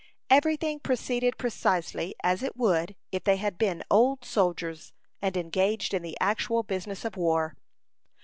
[0.31, 5.93] Every thing proceeded precisely as it would if they had been old soldiers, and engaged
[5.93, 7.55] in the actual business of war.